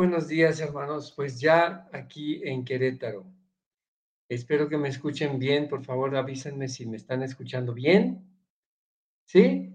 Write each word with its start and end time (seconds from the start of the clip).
Buenos 0.00 0.28
días, 0.28 0.58
hermanos. 0.60 1.12
Pues 1.14 1.38
ya 1.38 1.86
aquí 1.92 2.40
en 2.42 2.64
Querétaro. 2.64 3.26
Espero 4.30 4.66
que 4.66 4.78
me 4.78 4.88
escuchen 4.88 5.38
bien. 5.38 5.68
Por 5.68 5.84
favor, 5.84 6.16
avísenme 6.16 6.68
si 6.68 6.86
me 6.86 6.96
están 6.96 7.22
escuchando 7.22 7.74
bien. 7.74 8.26
¿Sí? 9.26 9.74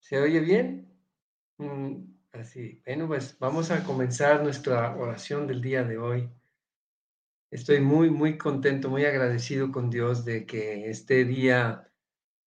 ¿Se 0.00 0.18
oye 0.18 0.40
bien? 0.40 0.90
Mm, 1.58 1.96
así. 2.32 2.80
Bueno, 2.86 3.08
pues 3.08 3.38
vamos 3.38 3.70
a 3.70 3.84
comenzar 3.84 4.42
nuestra 4.42 4.96
oración 4.96 5.46
del 5.46 5.60
día 5.60 5.84
de 5.84 5.98
hoy. 5.98 6.30
Estoy 7.50 7.82
muy, 7.82 8.08
muy 8.08 8.38
contento, 8.38 8.88
muy 8.88 9.04
agradecido 9.04 9.70
con 9.70 9.90
Dios 9.90 10.24
de 10.24 10.46
que 10.46 10.88
este 10.88 11.26
día 11.26 11.92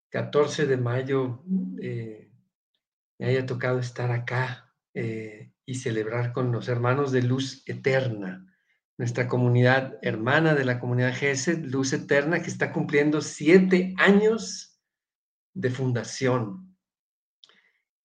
14 0.09 0.65
de 0.65 0.77
mayo 0.77 1.43
eh, 1.79 2.31
me 3.19 3.27
haya 3.27 3.45
tocado 3.45 3.77
estar 3.77 4.09
acá 4.09 4.73
eh, 4.95 5.51
y 5.69 5.75
celebrar 5.75 6.33
con 6.33 6.51
los 6.51 6.67
hermanos 6.67 7.11
de 7.11 7.21
Luz 7.21 7.61
Eterna, 7.67 8.43
nuestra 8.97 9.27
comunidad 9.27 9.99
hermana 10.01 10.55
de 10.55 10.65
la 10.65 10.79
comunidad 10.79 11.13
GESED, 11.13 11.63
Luz 11.65 11.93
Eterna, 11.93 12.41
que 12.41 12.49
está 12.49 12.73
cumpliendo 12.73 13.21
siete 13.21 13.93
años 13.99 14.81
de 15.53 15.69
fundación. 15.69 16.75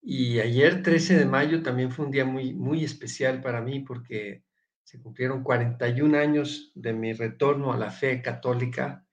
Y 0.03 0.41
ayer, 0.41 0.83
13 0.83 1.17
de 1.17 1.25
mayo, 1.25 1.63
también 1.63 1.91
fue 1.91 2.05
un 2.05 2.11
día 2.11 2.27
muy, 2.27 2.53
muy 2.53 2.85
especial 2.85 3.41
para 3.41 3.63
mí 3.63 3.81
porque 3.81 4.45
se 4.83 5.01
cumplieron 5.01 5.43
41 5.43 6.19
años 6.19 6.71
de 6.75 6.93
mi 6.93 7.15
retorno 7.15 7.73
a 7.73 7.79
la 7.79 7.91
fe 7.91 8.21
católica 8.21 9.07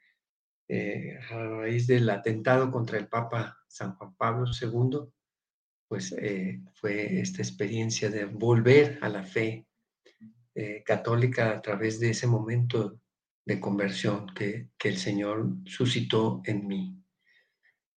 eh, 0.68 1.18
a 1.30 1.38
raíz 1.38 1.88
del 1.88 2.10
atentado 2.10 2.70
contra 2.70 2.98
el 2.98 3.08
Papa 3.08 3.58
San 3.70 3.96
Juan 3.96 4.14
Pablo 4.18 4.52
II 4.62 5.10
pues 5.92 6.16
eh, 6.18 6.62
fue 6.76 7.20
esta 7.20 7.42
experiencia 7.42 8.10
de 8.10 8.24
volver 8.24 8.98
a 9.02 9.10
la 9.10 9.26
fe 9.26 9.68
eh, 10.56 10.84
católica 10.86 11.52
a 11.52 11.62
través 11.62 12.00
de 12.00 12.12
ese 12.12 12.28
momento 12.28 13.02
de 13.46 13.60
conversión 13.60 14.28
que, 14.28 14.70
el 14.82 14.96
Señor 14.96 15.50
suscitó 15.66 16.42
en 16.46 16.66
mí. 16.66 16.96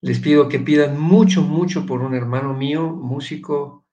Les 0.00 0.18
pido 0.18 0.48
que 0.48 0.58
pidan 0.58 1.00
mucho, 1.00 1.42
mucho 1.42 1.86
por 1.86 2.00
un 2.00 2.16
hermano 2.16 2.52
mío, 2.52 2.90
músico 2.90 3.86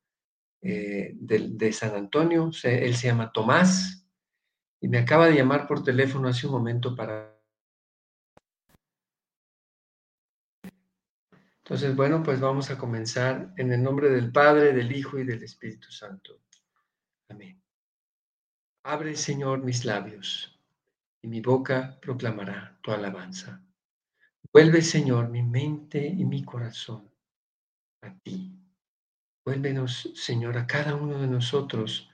eh, 0.63 1.11
de, 1.13 1.49
de, 1.51 1.71
San 1.71 1.95
Antonio. 1.95 2.49
Él 2.63 2.95
se 2.95 3.05
llama 3.05 3.31
Tomás 3.31 4.07
y 4.79 4.87
me 4.87 4.97
acaba 4.97 5.27
de 5.27 5.35
llamar 5.35 5.67
por 5.67 5.83
teléfono 5.83 6.27
hace 6.27 6.47
un 6.47 6.53
momento 6.53 6.95
para 6.95 7.30
Entonces, 11.71 11.95
bueno, 11.95 12.21
pues 12.21 12.41
vamos 12.41 12.69
a 12.69 12.77
comenzar 12.77 13.53
en 13.55 13.71
el 13.71 13.81
nombre 13.81 14.09
del 14.09 14.29
Padre, 14.29 14.73
del 14.73 14.91
Hijo 14.91 15.17
y 15.19 15.23
del 15.23 15.41
Espíritu 15.41 15.89
Santo. 15.89 16.41
Amén. 17.29 17.63
Abre, 18.83 19.15
Señor, 19.15 19.63
mis 19.63 19.85
labios, 19.85 20.59
y 21.21 21.29
mi 21.29 21.39
boca 21.39 21.97
proclamará 22.01 22.77
tu 22.81 22.91
alabanza. 22.91 23.63
Vuelve, 24.51 24.81
Señor, 24.81 25.29
mi 25.29 25.43
mente 25.43 26.05
y 26.05 26.25
mi 26.25 26.43
corazón 26.43 27.09
a 28.01 28.13
ti. 28.19 28.53
Vuélvenos, 29.45 30.11
Señor, 30.13 30.57
a 30.57 30.67
cada 30.67 30.95
uno 30.95 31.21
de 31.21 31.27
nosotros 31.27 32.09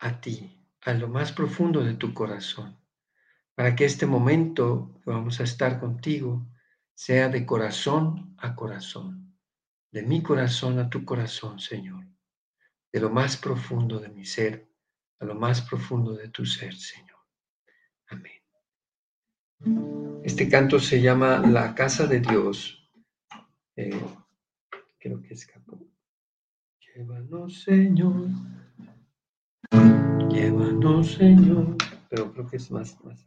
a 0.00 0.20
ti, 0.20 0.58
a 0.80 0.94
lo 0.94 1.06
más 1.06 1.30
profundo 1.30 1.84
de 1.84 1.94
tu 1.94 2.12
corazón, 2.12 2.76
para 3.54 3.76
que 3.76 3.84
este 3.84 4.04
momento 4.04 4.98
que 5.04 5.10
vamos 5.12 5.38
a 5.38 5.44
estar 5.44 5.78
contigo 5.78 6.44
sea 6.94 7.28
de 7.28 7.44
corazón 7.46 8.34
a 8.38 8.54
corazón, 8.54 9.36
de 9.90 10.02
mi 10.02 10.22
corazón 10.22 10.78
a 10.78 10.88
tu 10.88 11.04
corazón, 11.04 11.58
Señor, 11.58 12.06
de 12.92 13.00
lo 13.00 13.10
más 13.10 13.36
profundo 13.36 13.98
de 13.98 14.08
mi 14.08 14.24
ser 14.24 14.72
a 15.22 15.24
lo 15.24 15.36
más 15.36 15.62
profundo 15.62 16.14
de 16.14 16.28
tu 16.28 16.44
ser, 16.44 16.74
Señor. 16.74 17.18
Amén. 18.08 18.42
Este 20.24 20.48
canto 20.48 20.80
se 20.80 21.00
llama 21.00 21.38
La 21.38 21.74
Casa 21.76 22.08
de 22.08 22.18
Dios. 22.18 22.90
Eh, 23.76 24.00
creo 24.98 25.22
que 25.22 25.34
escapó. 25.34 25.78
Llévanos, 26.80 27.62
Señor. 27.62 28.28
Llévanos, 30.28 31.12
Señor. 31.12 31.76
Pero 32.10 32.32
creo 32.32 32.46
que 32.48 32.56
es 32.56 32.70
más, 32.72 33.02
más. 33.04 33.24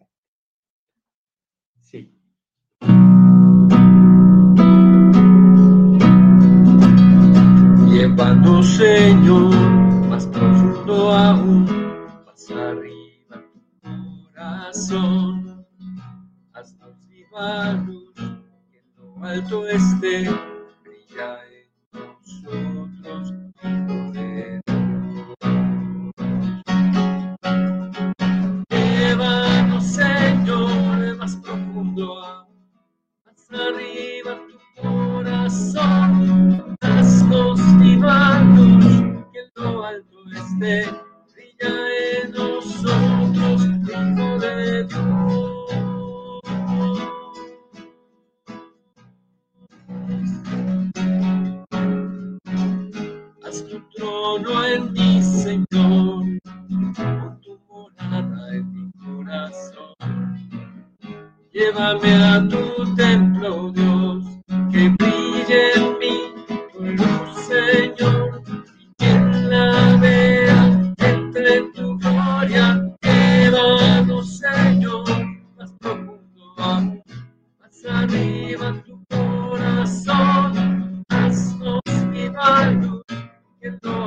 Llévanos, 7.96 8.66
Señor, 8.76 9.56
más 10.10 10.28
profundo 10.28 11.14
aún, 11.14 11.64
más 12.26 12.52
arriba 12.52 13.42
tu 13.82 14.26
corazón. 14.34 15.66
Haznos 16.52 17.08
viva 17.08 17.72
luz, 17.86 18.14
que 18.70 18.80
en 18.80 18.96
lo 18.98 19.26
alto 19.26 19.66
esté, 19.70 20.30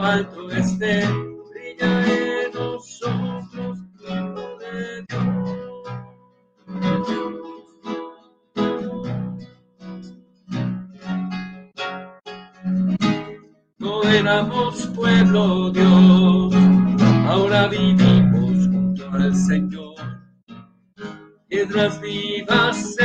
alto 0.08 0.50
esté, 0.50 1.06
brilla 1.50 2.06
en 2.06 2.52
nosotros, 2.54 3.78
Hijo 4.00 4.58
de 4.58 5.04
Dios. 5.08 5.38
éramos 14.04 14.86
pueblo 14.96 15.70
Dios, 15.70 16.54
ahora 17.26 17.68
vivimos 17.68 18.66
junto 18.66 19.10
al 19.12 19.34
Señor. 19.34 19.94
Piedras 21.48 22.00
vivas 22.00 22.97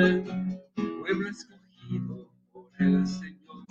real, 0.00 0.24
pueblo 1.00 1.30
escogido 1.30 2.28
por 2.52 2.70
el 2.78 3.06
Señor. 3.06 3.66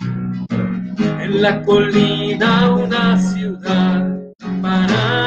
En 1.20 1.42
la 1.42 1.62
colina 1.62 2.74
una 2.74 3.18
ciudad 3.18 4.18
para 4.62 5.25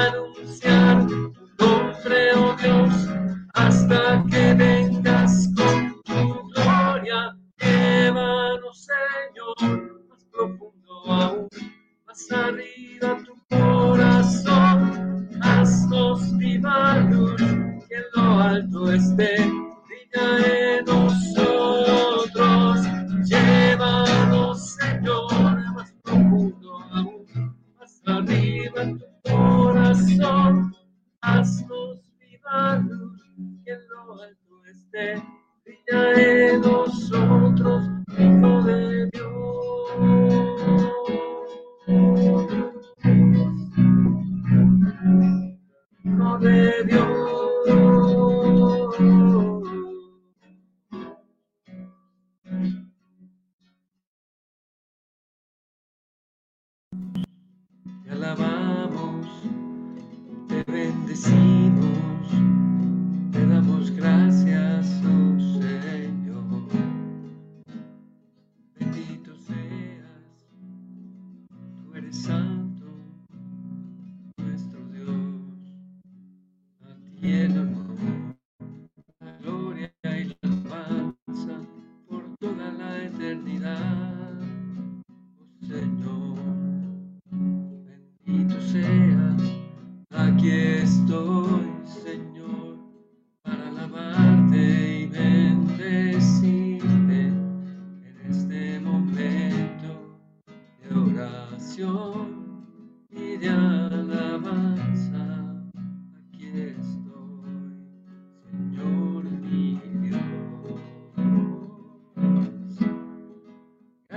see. 61.20 61.49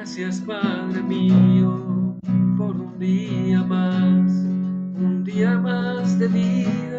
Gracias, 0.04 0.40
Padre 0.40 1.00
mío, 1.00 2.18
por 2.58 2.74
un 2.74 2.98
día 2.98 3.62
más, 3.62 4.32
un 4.32 5.22
día 5.22 5.56
más 5.56 6.18
de 6.18 6.26
vida. 6.26 6.91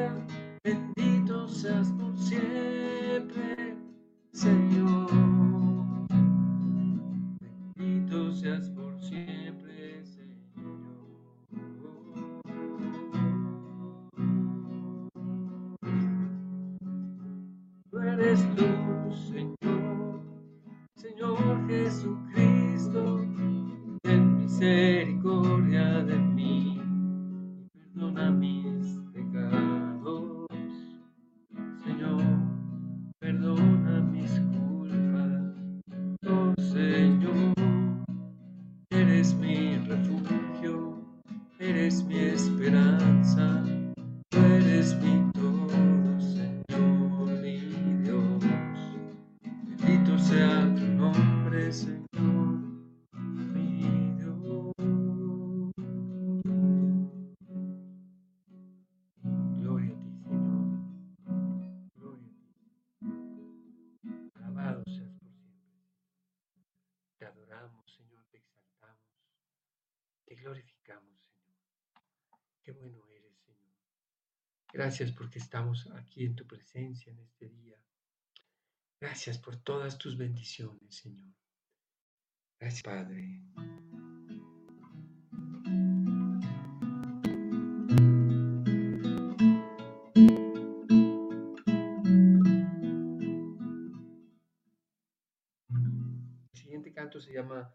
Gracias 74.93 75.17
porque 75.17 75.39
estamos 75.39 75.89
aquí 75.95 76.23
en 76.23 76.35
tu 76.35 76.45
presencia 76.45 77.11
en 77.11 77.17
este 77.17 77.49
día. 77.49 77.75
Gracias 79.01 79.39
por 79.39 79.55
todas 79.55 79.97
tus 79.97 80.15
bendiciones, 80.15 80.95
Señor. 80.95 81.33
Gracias, 82.59 82.83
Padre. 82.83 83.41
El 96.51 96.59
siguiente 96.59 96.93
canto 96.93 97.19
se 97.19 97.33
llama 97.33 97.73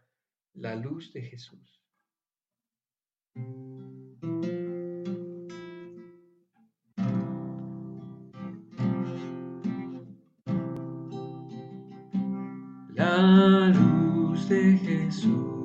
La 0.53 0.73
luz 0.73 1.11
de 1.11 1.23
Jesús. 1.23 1.83
De 15.21 15.58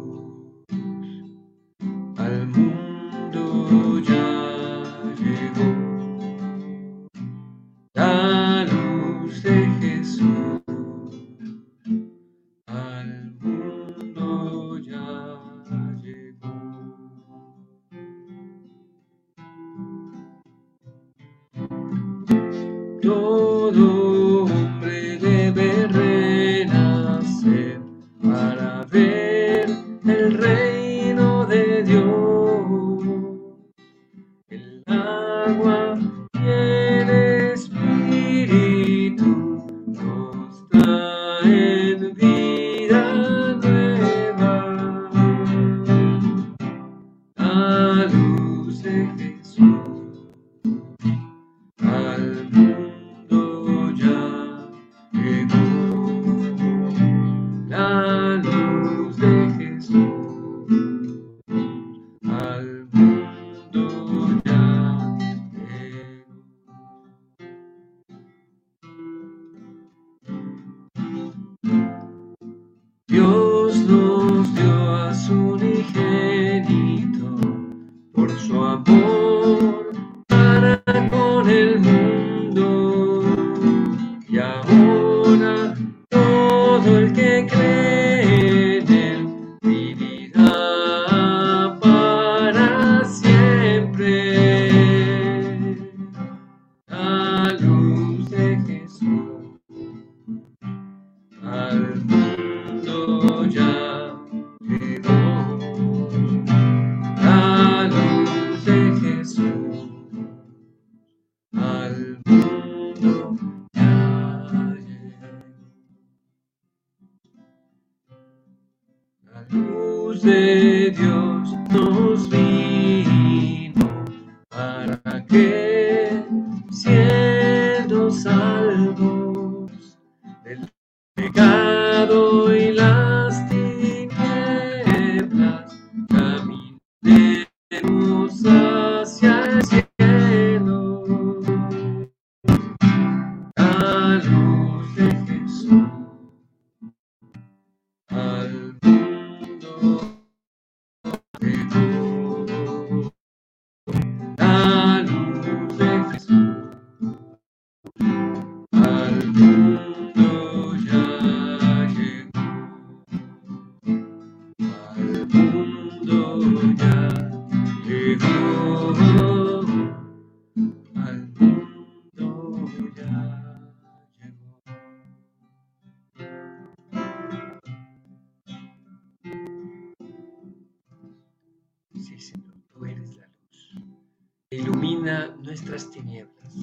Nuestras 185.04 185.90
tinieblas. 185.90 186.54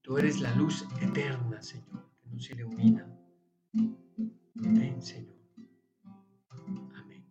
Tú 0.00 0.18
eres 0.18 0.40
la 0.40 0.54
luz 0.54 0.84
eterna, 1.00 1.60
Señor, 1.60 2.08
que 2.20 2.28
nos 2.28 2.48
ilumina. 2.48 3.12
Ven, 4.54 5.02
Señor. 5.02 5.34
Amén. 6.94 7.26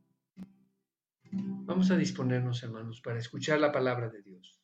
Vamos 1.64 1.90
a 1.90 1.96
disponernos, 1.96 2.62
hermanos, 2.64 3.00
para 3.00 3.20
escuchar 3.20 3.62
la 3.62 3.72
palabra 3.72 4.10
de 4.10 4.22
Dios. 4.24 4.62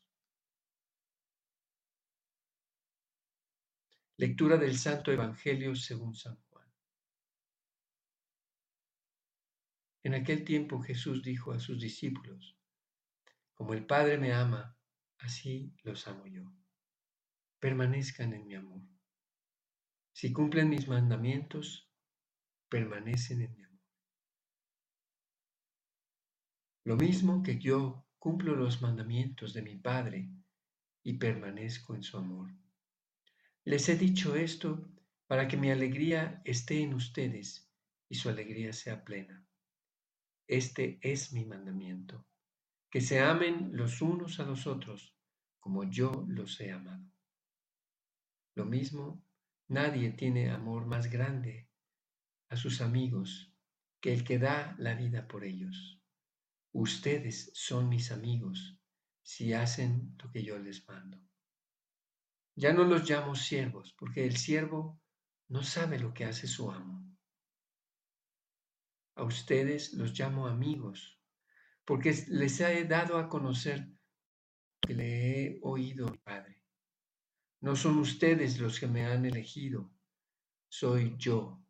Lectura 4.18 4.58
del 4.58 4.78
Santo 4.78 5.10
Evangelio 5.10 5.74
según 5.74 6.14
San 6.14 6.36
Juan. 6.50 6.68
En 10.04 10.16
aquel 10.16 10.44
tiempo 10.44 10.82
Jesús 10.82 11.24
dijo 11.24 11.54
a 11.54 11.60
sus 11.60 11.80
discípulos, 11.80 12.58
como 13.54 13.74
el 13.74 13.86
Padre 13.86 14.18
me 14.18 14.34
ama, 14.34 14.78
así 15.22 15.74
los 15.84 16.08
amo 16.08 16.28
yo. 16.28 16.52
Permanezcan 17.60 18.34
en 18.34 18.46
mi 18.46 18.56
amor. 18.56 18.82
Si 20.14 20.34
cumplen 20.34 20.70
mis 20.70 20.88
mandamientos, 20.88 21.90
permanecen 22.70 23.42
en 23.42 23.56
mi 23.56 23.64
amor. 23.64 23.82
Lo 26.84 26.98
mismo 26.98 27.44
que 27.44 27.60
yo 27.60 28.08
cumplo 28.18 28.56
los 28.56 28.82
mandamientos 28.82 29.54
de 29.54 29.62
mi 29.62 29.76
Padre 29.76 30.30
y 31.04 31.14
permanezco 31.14 31.96
en 31.96 32.04
su 32.04 32.18
amor. 32.18 32.52
Les 33.64 33.88
he 33.90 33.96
dicho 33.96 34.36
esto 34.36 34.90
para 35.28 35.48
que 35.48 35.58
mi 35.58 35.72
alegría 35.72 36.42
esté 36.46 36.82
en 36.82 36.94
ustedes 36.94 37.72
y 38.10 38.16
su 38.16 38.30
alegría 38.30 38.74
sea 38.74 39.04
plena. 39.04 39.46
Este 40.48 41.00
es 41.02 41.32
mi 41.32 41.46
mandamiento, 41.46 42.26
que 42.92 43.00
se 43.02 43.22
amen 43.22 43.70
los 43.72 44.02
unos 44.02 44.40
a 44.40 44.44
los 44.44 44.68
otros 44.68 45.16
como 45.62 45.86
yo 45.86 46.26
los 46.28 46.60
he 46.60 46.72
amado. 46.72 47.06
Lo 48.56 48.66
mismo, 48.66 49.24
nadie 49.70 50.12
tiene 50.12 50.52
amor 50.52 50.86
más 50.86 51.10
grande 51.10 51.70
a 52.50 52.58
sus 52.58 52.82
amigos 52.82 53.54
que 54.02 54.12
el 54.14 54.26
que 54.26 54.40
da 54.40 54.76
la 54.78 54.96
vida 54.96 55.28
por 55.28 55.46
ellos. 55.46 56.02
Ustedes 56.74 57.52
son 57.54 57.88
mis 57.88 58.12
amigos 58.12 58.78
si 59.24 59.54
hacen 59.54 60.16
lo 60.22 60.30
que 60.30 60.44
yo 60.44 60.60
les 60.60 60.86
mando. 60.88 61.18
Ya 62.56 62.74
no 62.74 62.84
los 62.84 63.10
llamo 63.10 63.36
siervos, 63.36 63.94
porque 63.94 64.26
el 64.26 64.36
siervo 64.36 65.00
no 65.48 65.64
sabe 65.64 65.98
lo 66.00 66.14
que 66.14 66.26
hace 66.26 66.48
su 66.48 66.72
amo. 66.72 67.08
A 69.16 69.24
ustedes 69.24 69.94
los 69.94 70.18
llamo 70.18 70.48
amigos, 70.48 71.21
porque 71.92 72.14
les 72.30 72.58
he 72.62 72.86
dado 72.86 73.18
a 73.18 73.28
conocer 73.28 73.86
que 74.80 74.94
le 74.94 75.08
he 75.10 75.60
oído 75.62 76.08
a 76.08 76.12
mi 76.12 76.20
Padre. 76.20 76.64
No 77.60 77.76
son 77.76 77.98
ustedes 77.98 78.62
los 78.62 78.80
que 78.80 78.88
me 78.88 79.06
han 79.08 79.26
elegido, 79.26 79.92
soy 80.70 81.18
yo 81.18 81.62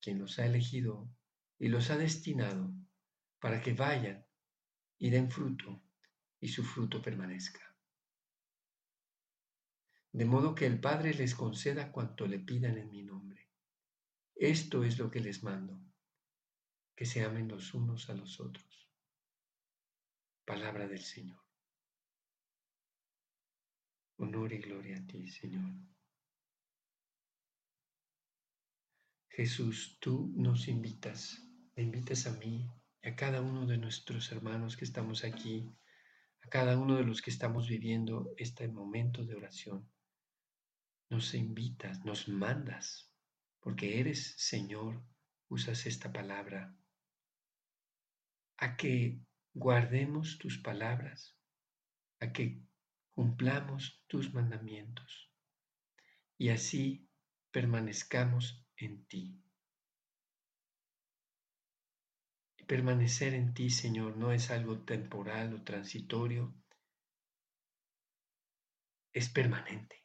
quien 0.00 0.18
los 0.18 0.40
ha 0.40 0.46
elegido 0.46 1.08
y 1.56 1.68
los 1.68 1.88
ha 1.90 1.96
destinado 1.96 2.68
para 3.38 3.62
que 3.62 3.74
vayan 3.74 4.26
y 4.98 5.10
den 5.10 5.30
fruto 5.30 5.84
y 6.40 6.48
su 6.48 6.64
fruto 6.64 7.00
permanezca. 7.00 7.62
De 10.10 10.24
modo 10.24 10.52
que 10.52 10.66
el 10.66 10.80
Padre 10.80 11.14
les 11.14 11.36
conceda 11.36 11.92
cuanto 11.92 12.26
le 12.26 12.40
pidan 12.40 12.76
en 12.76 12.90
mi 12.90 13.04
nombre. 13.04 13.48
Esto 14.34 14.82
es 14.82 14.98
lo 14.98 15.12
que 15.12 15.20
les 15.20 15.44
mando, 15.44 15.80
que 16.96 17.06
se 17.06 17.22
amen 17.22 17.46
los 17.46 17.72
unos 17.72 18.10
a 18.10 18.14
los 18.14 18.40
otros. 18.40 18.87
Palabra 20.48 20.88
del 20.88 21.04
Señor. 21.04 21.44
Honor 24.16 24.50
y 24.54 24.58
gloria 24.60 24.96
a 24.96 25.06
ti, 25.06 25.28
Señor. 25.28 25.74
Jesús, 29.28 29.98
tú 30.00 30.32
nos 30.34 30.66
invitas, 30.68 31.46
me 31.76 31.82
invitas 31.82 32.26
a 32.26 32.32
mí 32.38 32.66
y 33.02 33.08
a 33.08 33.14
cada 33.14 33.42
uno 33.42 33.66
de 33.66 33.76
nuestros 33.76 34.32
hermanos 34.32 34.78
que 34.78 34.86
estamos 34.86 35.22
aquí, 35.22 35.70
a 36.40 36.48
cada 36.48 36.78
uno 36.78 36.96
de 36.96 37.04
los 37.04 37.20
que 37.20 37.30
estamos 37.30 37.68
viviendo 37.68 38.32
este 38.38 38.68
momento 38.68 39.26
de 39.26 39.34
oración. 39.34 39.86
Nos 41.10 41.34
invitas, 41.34 42.06
nos 42.06 42.26
mandas, 42.26 43.12
porque 43.60 44.00
eres 44.00 44.34
Señor, 44.38 45.04
usas 45.48 45.84
esta 45.84 46.10
palabra, 46.10 46.74
a 48.56 48.78
que 48.78 49.27
guardemos 49.54 50.38
tus 50.38 50.58
palabras, 50.58 51.36
a 52.20 52.32
que 52.32 52.62
cumplamos 53.14 54.02
tus 54.06 54.32
mandamientos 54.32 55.30
y 56.36 56.50
así 56.50 57.08
permanezcamos 57.50 58.64
en 58.76 59.04
ti. 59.06 59.42
Y 62.56 62.64
permanecer 62.64 63.34
en 63.34 63.54
ti, 63.54 63.70
Señor, 63.70 64.16
no 64.16 64.32
es 64.32 64.50
algo 64.50 64.84
temporal 64.84 65.54
o 65.54 65.64
transitorio, 65.64 66.54
es 69.12 69.28
permanente. 69.28 70.04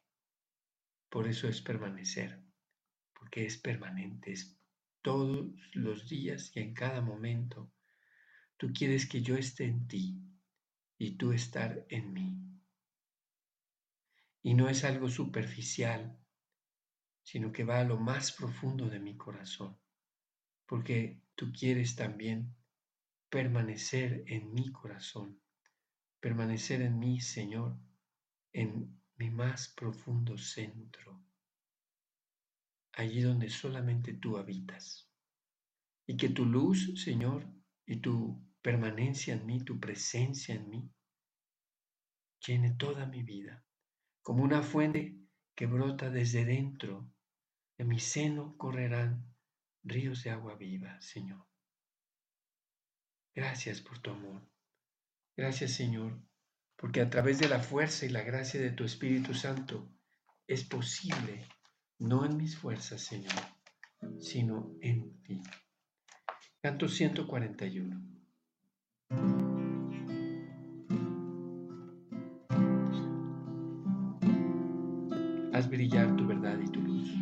Por 1.08 1.28
eso 1.28 1.46
es 1.46 1.62
permanecer, 1.62 2.42
porque 3.12 3.46
es 3.46 3.58
permanente, 3.58 4.32
es 4.32 4.58
todos 5.02 5.46
los 5.74 6.08
días 6.08 6.50
y 6.56 6.60
en 6.60 6.74
cada 6.74 7.00
momento. 7.00 7.70
Tú 8.56 8.72
quieres 8.72 9.06
que 9.08 9.20
yo 9.22 9.36
esté 9.36 9.64
en 9.64 9.88
ti 9.88 10.22
y 10.98 11.16
tú 11.16 11.32
estar 11.32 11.84
en 11.88 12.12
mí. 12.12 12.40
Y 14.42 14.54
no 14.54 14.68
es 14.68 14.84
algo 14.84 15.08
superficial, 15.08 16.18
sino 17.22 17.50
que 17.52 17.64
va 17.64 17.80
a 17.80 17.84
lo 17.84 17.98
más 17.98 18.32
profundo 18.32 18.88
de 18.88 19.00
mi 19.00 19.16
corazón, 19.16 19.78
porque 20.66 21.22
tú 21.34 21.52
quieres 21.52 21.96
también 21.96 22.54
permanecer 23.30 24.22
en 24.26 24.52
mi 24.52 24.70
corazón, 24.70 25.40
permanecer 26.20 26.82
en 26.82 26.98
mí, 26.98 27.20
Señor, 27.20 27.76
en 28.52 29.00
mi 29.16 29.30
más 29.30 29.68
profundo 29.68 30.38
centro, 30.38 31.24
allí 32.92 33.22
donde 33.22 33.48
solamente 33.50 34.14
tú 34.14 34.36
habitas. 34.36 35.10
Y 36.06 36.16
que 36.16 36.28
tu 36.28 36.44
luz, 36.44 37.02
Señor, 37.02 37.48
y 37.86 37.96
tu 37.96 38.42
permanencia 38.62 39.34
en 39.34 39.46
mí, 39.46 39.60
tu 39.62 39.78
presencia 39.78 40.54
en 40.54 40.70
mí, 40.70 40.90
llene 42.46 42.74
toda 42.78 43.06
mi 43.06 43.22
vida, 43.22 43.64
como 44.22 44.42
una 44.42 44.62
fuente 44.62 45.18
que 45.54 45.66
brota 45.66 46.10
desde 46.10 46.44
dentro. 46.44 47.10
De 47.76 47.84
mi 47.84 47.98
seno 47.98 48.56
correrán 48.56 49.34
ríos 49.82 50.22
de 50.22 50.30
agua 50.30 50.54
viva, 50.54 51.00
Señor. 51.00 51.44
Gracias 53.34 53.80
por 53.80 53.98
tu 53.98 54.10
amor. 54.10 54.48
Gracias, 55.36 55.72
Señor, 55.72 56.22
porque 56.76 57.00
a 57.00 57.10
través 57.10 57.40
de 57.40 57.48
la 57.48 57.60
fuerza 57.60 58.06
y 58.06 58.10
la 58.10 58.22
gracia 58.22 58.60
de 58.60 58.70
tu 58.70 58.84
Espíritu 58.84 59.34
Santo 59.34 59.90
es 60.46 60.62
posible, 60.62 61.48
no 61.98 62.24
en 62.24 62.36
mis 62.36 62.56
fuerzas, 62.56 63.02
Señor, 63.02 63.34
sino 64.20 64.76
en 64.80 65.20
ti. 65.22 65.42
Canto 66.64 66.88
141. 66.88 68.00
Haz 75.52 75.68
brillar 75.68 76.16
tu 76.16 76.26
verdad 76.26 76.58
y 76.64 76.70
tu 76.70 76.80
luz. 76.80 77.12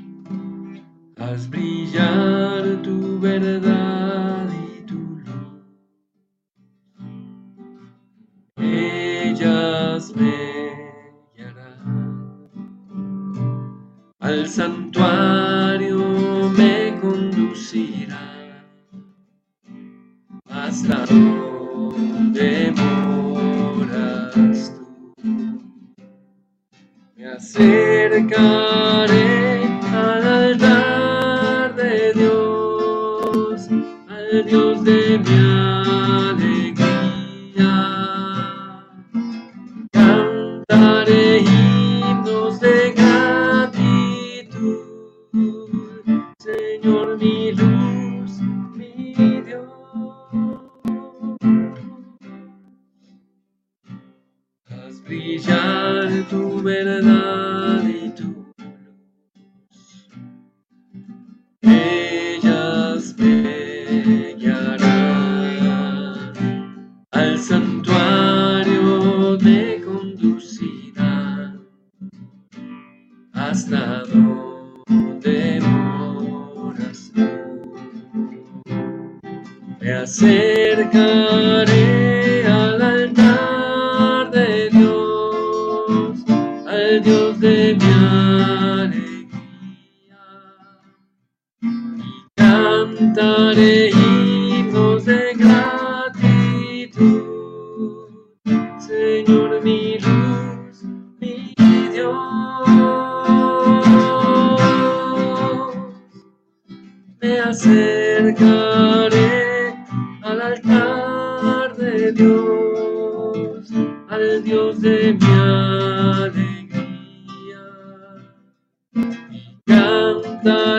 Haz 1.17 1.51
brillar 1.51 2.83
tu 2.85 3.19
verdad 3.21 4.02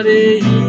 y 0.06 0.63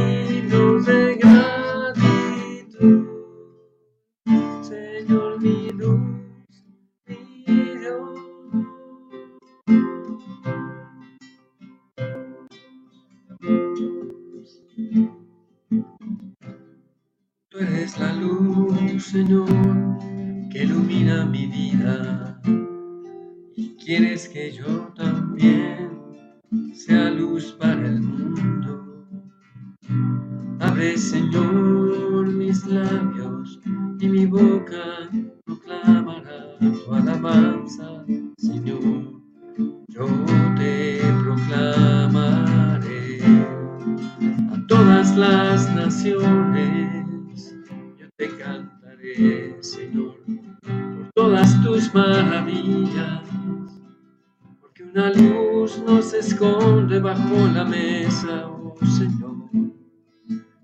Señor. 58.84 59.36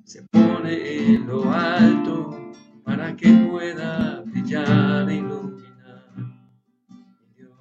Se 0.04 0.24
pone 0.24 1.14
en 1.14 1.28
lo 1.28 1.52
alto 1.52 2.52
para 2.84 3.16
que 3.16 3.30
pueda 3.50 4.22
brillar 4.22 5.10
e 5.10 5.16
iluminar. 5.16 6.14
mi 6.18 7.34
Dios. 7.36 7.58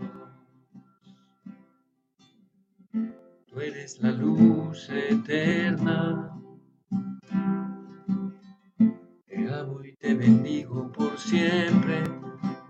Tú 3.47 3.61
eres 3.61 4.01
la 4.01 4.13
luz 4.13 4.89
eterna. 4.91 6.33
Te 9.27 9.55
amo 9.55 9.85
y 9.85 9.95
te 9.97 10.15
bendigo 10.15 10.91
por 10.93 11.19
siempre. 11.19 12.03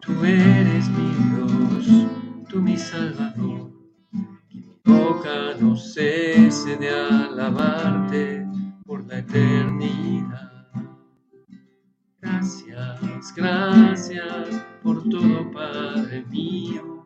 Tú 0.01 0.25
eres 0.25 0.89
mi 0.89 1.11
Dios, 1.31 2.07
tú 2.49 2.61
mi 2.61 2.77
Salvador. 2.77 3.70
Boca 4.85 5.55
no 5.61 5.77
cese 5.77 6.77
de 6.77 6.89
alabarte 6.91 8.47
por 8.85 9.05
la 9.07 9.19
eternidad. 9.19 10.67
Gracias, 12.21 13.35
gracias 13.35 14.49
por 14.83 15.03
todo, 15.09 15.51
Padre 15.51 16.25
mío. 16.27 17.05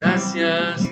Gracias 0.00 0.90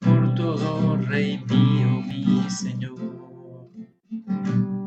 por 0.00 0.34
todo, 0.34 0.96
Rey 0.96 1.44
mío, 1.50 2.02
mi 2.06 2.48
Señor. 2.48 3.68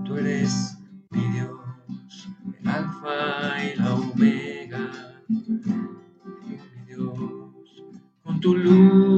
Tú 0.05 0.15
eres 0.17 0.77
mi 1.09 1.23
Dios, 1.33 2.29
el 2.59 2.67
Alfa 2.67 3.63
y 3.63 3.77
la 3.77 3.95
Omega. 3.95 4.91
Mi 5.27 6.85
Dios, 6.87 7.19
con 8.23 8.39
tu 8.39 8.55
luz 8.55 9.10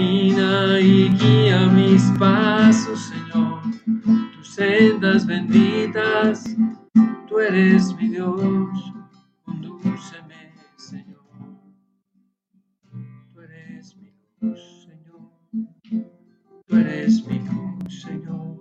y 0.00 1.08
guía 1.08 1.66
mis 1.68 2.02
pasos, 2.18 3.10
Señor. 3.10 3.60
Tus 4.32 4.48
sendas 4.48 5.26
benditas, 5.26 6.56
tú 7.26 7.40
eres 7.40 7.94
mi 7.96 8.08
Dios. 8.08 8.92
Condúceme, 9.44 10.54
Señor. 10.76 11.24
Tú 13.32 13.40
eres 13.40 13.96
mi 13.96 14.12
luz, 14.40 14.86
Señor. 14.86 16.06
Tú 16.66 16.76
eres 16.76 17.26
mi 17.26 17.38
luz, 17.40 18.02
Señor. 18.02 18.56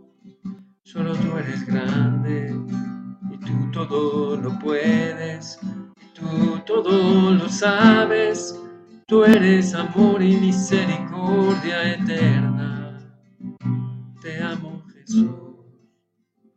Solo 0.83 1.13
tú 1.15 1.37
eres 1.37 1.65
grande 1.67 2.55
y 3.31 3.37
tú 3.37 3.71
todo 3.71 4.37
lo 4.37 4.57
puedes. 4.57 5.59
Tú 6.13 6.59
todo 6.65 7.31
lo 7.31 7.47
sabes. 7.47 8.55
Tú 9.07 9.23
eres 9.23 9.73
amor 9.73 10.21
y 10.21 10.35
misericordia 10.35 11.93
eterna. 11.93 12.99
Te 14.21 14.43
amo, 14.43 14.83
Jesús. 14.93 15.31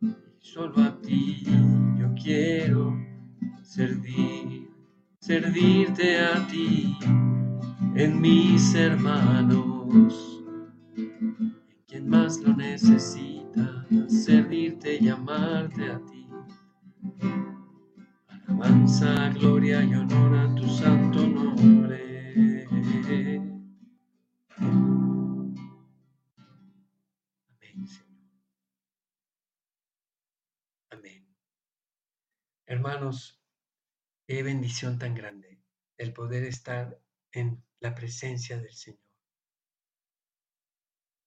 Y 0.01 0.13
solo 0.39 0.83
a 0.83 0.99
ti 0.99 1.45
yo 1.97 2.13
quiero 2.21 2.93
servir. 3.63 4.69
servirte 5.21 6.19
a 6.19 6.45
ti 6.47 6.97
en 7.95 8.19
mis 8.19 8.75
hermanos, 8.75 10.43
en 10.97 11.55
quien 11.87 12.09
más 12.09 12.37
lo 12.41 12.53
necesita, 12.53 13.85
servirte 14.09 14.97
y 14.99 15.07
amarte 15.07 15.89
a 15.89 15.99
ti. 15.99 16.27
Alabanza, 18.27 19.29
gloria 19.39 19.83
y 19.85 19.93
honor 19.93 20.35
a 20.35 20.55
tu 20.55 20.67
santo 20.67 21.25
nombre. 21.25 22.00
Amén, 27.49 27.87
Señor. 27.87 28.31
Amén. 30.91 31.35
Hermanos, 32.65 33.41
qué 34.27 34.43
bendición 34.43 34.99
tan 34.99 35.15
grande 35.15 35.61
el 35.97 36.13
poder 36.13 36.43
estar 36.43 37.01
en 37.31 37.63
la 37.79 37.95
presencia 37.95 38.57
del 38.57 38.73
Señor. 38.73 38.99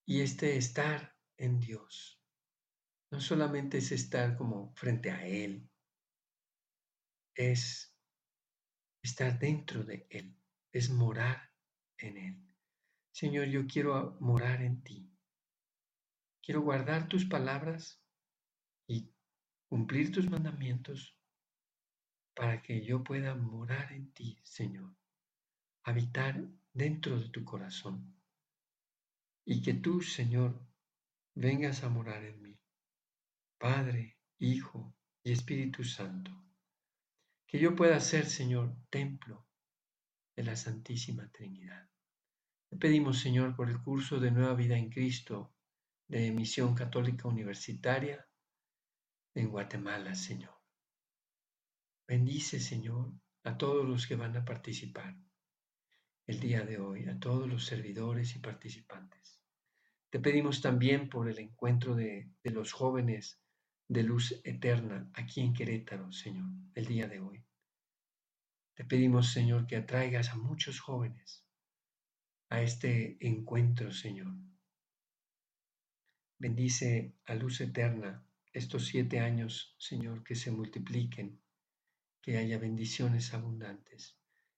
Y 0.07 0.21
este 0.21 0.57
estar 0.57 1.17
en 1.37 1.61
Dios 1.61 2.21
no 3.11 3.21
solamente 3.21 3.79
es 3.79 3.93
estar 3.93 4.37
como 4.37 4.75
frente 4.75 5.11
a 5.11 5.25
Él, 5.25 5.71
es 7.35 7.97
estar 9.03 9.39
dentro 9.39 9.85
de 9.85 10.07
Él, 10.11 10.37
es 10.73 10.91
morar 10.91 11.53
en 11.99 12.17
Él. 12.17 12.44
Señor, 13.15 13.47
yo 13.47 13.67
quiero 13.67 14.17
morar 14.21 14.61
en 14.63 14.83
ti. 14.83 15.09
Quiero 16.43 16.61
guardar 16.61 17.09
tus 17.09 17.25
palabras 17.25 18.03
y 18.87 19.11
cumplir 19.69 20.13
tus 20.13 20.29
mandamientos 20.29 21.17
para 22.35 22.61
que 22.61 22.85
yo 22.85 23.03
pueda 23.03 23.35
morar 23.35 23.93
en 23.93 24.13
ti, 24.13 24.39
Señor 24.43 24.95
habitar 25.85 26.43
dentro 26.73 27.21
de 27.21 27.29
tu 27.29 27.45
corazón 27.45 28.17
y 29.45 29.61
que 29.63 29.75
tú, 29.75 30.01
Señor, 30.01 30.67
vengas 31.35 31.85
a 31.85 31.91
morar 31.91 32.25
en 32.25 32.41
mí, 32.41 32.59
Padre, 33.59 34.19
Hijo 34.39 34.97
y 35.23 35.33
Espíritu 35.33 35.85
Santo. 35.85 36.33
Que 37.47 37.61
yo 37.61 37.77
pueda 37.77 38.01
ser, 38.01 38.27
Señor, 38.27 38.75
templo 38.89 39.47
de 40.35 40.45
la 40.45 40.57
Santísima 40.57 41.31
Trinidad. 41.31 41.89
Te 42.75 42.81
pedimos, 42.89 43.21
Señor, 43.21 43.55
por 43.55 43.71
el 43.71 43.81
curso 43.81 44.19
de 44.19 44.33
Nueva 44.33 44.55
Vida 44.55 44.77
en 44.77 44.91
Cristo 44.91 45.55
de 46.09 46.33
Misión 46.33 46.75
Católica 46.75 47.29
Universitaria 47.29 48.29
en 49.33 49.49
Guatemala, 49.49 50.17
Señor. 50.17 50.61
Bendice, 52.09 52.59
Señor, 52.59 53.13
a 53.45 53.57
todos 53.57 53.89
los 53.89 54.09
que 54.09 54.17
van 54.17 54.37
a 54.37 54.45
participar 54.45 55.17
el 56.27 56.41
día 56.41 56.65
de 56.65 56.81
hoy 56.81 57.09
a 57.09 57.17
todos 57.21 57.49
los 57.49 57.65
servidores 57.65 58.35
y 58.35 58.41
participantes. 58.41 59.41
Te 60.11 60.19
pedimos 60.19 60.61
también 60.61 61.09
por 61.09 61.29
el 61.29 61.39
encuentro 61.39 61.95
de, 61.95 62.33
los 62.43 62.73
jóvenes 62.73 63.41
de 63.87 64.03
luz 64.03 64.41
eterna 64.43 65.09
aquí 65.15 65.43
en 65.43 65.55
Querétaro, 65.55 66.11
Señor, 66.11 66.51
el 66.75 66.87
día 66.87 67.07
de 67.07 67.21
hoy. 67.21 67.47
Te 68.75 68.85
pedimos, 68.85 69.31
Señor, 69.31 69.65
que 69.69 69.77
atraigas 69.77 70.31
a 70.31 70.35
muchos 70.35 70.81
jóvenes 70.81 71.44
a 72.55 72.63
este 72.63 73.17
encuentro, 73.21 73.93
Señor. 73.93 74.33
Bendice 76.39 77.17
a 77.25 77.35
luz 77.35 77.61
eterna 77.61 78.25
estos 78.53 78.87
siete 78.87 79.19
años, 79.19 79.75
Señor, 79.79 80.23
que 80.23 80.37
se 80.37 80.53
multipliquen, 80.53 81.41
que 82.23 82.39
haya 82.39 82.59
bendiciones 82.59 83.35
abundantes. 83.35 84.17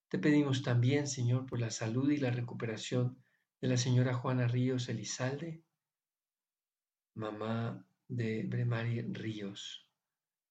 Te 0.09 0.19
pedimos 0.19 0.63
también, 0.63 1.07
Señor, 1.07 1.47
por 1.47 1.59
la 1.59 1.71
salud 1.71 2.11
y 2.11 2.19
la 2.19 2.31
recuperación 2.31 3.25
de 3.63 3.69
la 3.69 3.79
señora 3.79 4.13
Juana 4.13 4.47
Ríos 4.47 4.91
Elizalde, 4.91 5.65
mamá 7.15 7.83
de 8.09 8.43
Bremari 8.43 9.01
Ríos. 9.01 9.89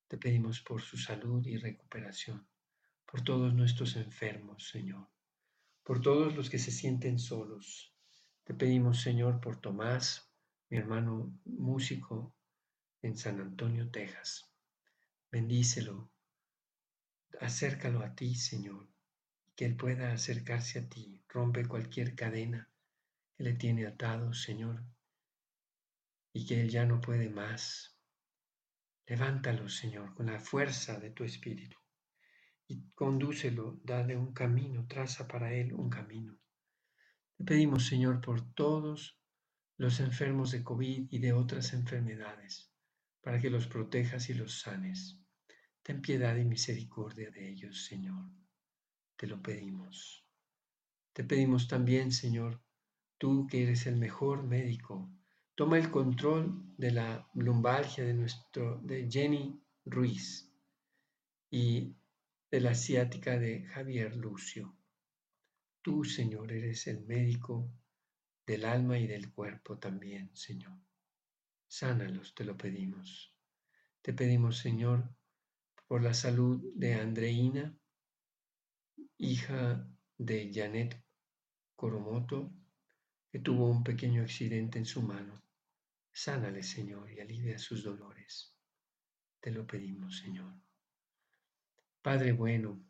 Te 0.08 0.18
pedimos 0.18 0.62
por 0.62 0.82
su 0.82 0.98
salud 0.98 1.46
y 1.46 1.58
recuperación, 1.58 2.48
por 3.06 3.22
todos 3.24 3.54
nuestros 3.54 3.96
enfermos, 3.98 4.68
Señor, 4.68 5.08
por 5.86 6.02
todos 6.02 6.36
los 6.36 6.50
que 6.50 6.60
se 6.60 6.72
sienten 6.72 7.20
solos. 7.20 7.96
Te 8.44 8.54
pedimos, 8.54 9.02
Señor, 9.02 9.40
por 9.40 9.62
Tomás, 9.62 10.30
mi 10.70 10.78
hermano 10.78 11.40
músico 11.46 12.36
en 13.02 13.16
San 13.16 13.40
Antonio, 13.40 13.90
Texas. 13.90 14.52
Bendícelo, 15.32 16.12
acércalo 17.40 18.02
a 18.02 18.14
ti, 18.14 18.36
Señor 18.36 18.90
que 19.56 19.66
Él 19.66 19.76
pueda 19.76 20.12
acercarse 20.12 20.80
a 20.80 20.90
ti. 20.90 21.24
Rompe 21.30 21.66
cualquier 21.66 22.16
cadena 22.16 22.70
que 23.36 23.44
le 23.44 23.54
tiene 23.54 23.86
atado, 23.86 24.34
Señor, 24.34 24.84
y 26.34 26.46
que 26.46 26.62
Él 26.62 26.70
ya 26.70 26.86
no 26.86 27.00
puede 27.00 27.30
más. 27.30 27.98
Levántalo, 29.08 29.70
Señor, 29.70 30.14
con 30.14 30.28
la 30.28 30.40
fuerza 30.40 31.00
de 31.00 31.12
tu 31.12 31.24
Espíritu 31.24 31.78
y 32.68 32.90
condúcelo, 32.96 33.80
dale 33.84 34.18
un 34.18 34.34
camino, 34.34 34.88
traza 34.88 35.28
para 35.28 35.54
Él 35.54 35.74
un 35.74 35.90
camino. 35.90 36.38
Te 37.38 37.44
pedimos, 37.44 37.86
Señor, 37.86 38.22
por 38.22 38.54
todos 38.54 39.20
los 39.78 40.00
enfermos 40.00 40.52
de 40.52 40.64
COVID 40.64 41.08
y 41.10 41.20
de 41.20 41.34
otras 41.34 41.74
enfermedades, 41.74 42.72
para 43.22 43.40
que 43.40 43.50
los 43.50 43.68
protejas 43.68 44.30
y 44.30 44.34
los 44.34 44.62
sanes. 44.62 45.20
Ten 45.84 46.02
piedad 46.02 46.36
y 46.36 46.46
misericordia 46.46 47.30
de 47.30 47.50
ellos, 47.50 47.86
Señor 47.86 48.26
te 49.16 49.28
lo 49.28 49.42
pedimos. 49.42 50.26
Te 51.14 51.24
pedimos 51.24 51.68
también, 51.68 52.12
Señor, 52.12 52.62
tú 53.18 53.48
que 53.48 53.64
eres 53.64 53.88
el 53.88 53.96
mejor 53.96 54.44
médico, 54.44 55.10
toma 55.56 55.78
el 55.78 55.90
control 55.90 56.74
de 56.78 56.92
la 56.92 57.30
lumbalgia 57.34 58.04
de 58.04 58.14
nuestro 58.14 58.80
de 58.82 59.10
Jenny 59.10 59.62
Ruiz 59.86 60.52
y 61.50 61.96
de 62.56 62.62
la 62.62 62.74
ciática 62.74 63.38
de 63.38 63.66
Javier 63.66 64.16
Lucio. 64.16 64.78
Tú, 65.82 66.06
Señor, 66.06 66.54
eres 66.54 66.88
el 66.88 67.06
médico 67.06 67.70
del 68.48 68.64
alma 68.64 68.98
y 68.98 69.08
del 69.08 69.34
cuerpo 69.34 69.78
también, 69.78 70.34
Señor. 70.34 70.80
Sánalos, 71.68 72.34
te 72.34 72.46
lo 72.46 72.56
pedimos. 72.56 73.36
Te 74.02 74.14
pedimos, 74.14 74.58
Señor, 74.58 75.04
por 75.86 76.02
la 76.02 76.14
salud 76.14 76.64
de 76.76 76.94
Andreina, 76.94 77.78
hija 79.18 79.86
de 80.18 80.50
Janet 80.54 81.04
Coromoto, 81.76 82.54
que 83.30 83.40
tuvo 83.40 83.70
un 83.70 83.84
pequeño 83.84 84.22
accidente 84.22 84.80
en 84.80 84.86
su 84.86 85.02
mano. 85.02 85.44
Sánale, 86.14 86.64
Señor, 86.64 87.12
y 87.12 87.20
alivia 87.20 87.60
sus 87.60 87.84
dolores. 87.84 88.56
Te 89.42 89.52
lo 89.52 89.68
pedimos, 89.68 90.20
Señor. 90.20 90.65
Padre 92.06 92.34
bueno, 92.34 92.86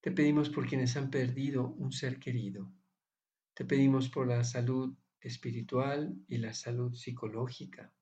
te 0.00 0.10
pedimos 0.10 0.48
por 0.48 0.66
quienes 0.66 0.96
han 0.96 1.10
perdido 1.10 1.66
un 1.66 1.92
ser 1.92 2.18
querido. 2.18 2.72
Te 3.52 3.66
pedimos 3.66 4.08
por 4.08 4.26
la 4.26 4.42
salud 4.42 4.96
espiritual 5.20 6.16
y 6.26 6.38
la 6.38 6.54
salud 6.54 6.94
psicológica. 6.94 7.92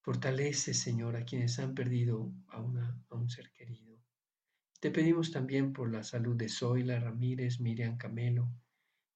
Fortalece, 0.00 0.72
Señor, 0.72 1.14
a 1.14 1.26
quienes 1.26 1.58
han 1.58 1.74
perdido 1.74 2.32
a, 2.48 2.56
a 2.56 3.14
un 3.16 3.28
ser 3.28 3.52
querido. 3.52 3.98
Te 4.80 4.90
pedimos 4.90 5.30
también 5.30 5.74
por 5.74 5.92
la 5.92 6.02
salud 6.02 6.36
de 6.36 6.48
Zoila 6.48 6.98
Ramírez, 6.98 7.60
Miriam 7.60 7.98
Camelo 7.98 8.48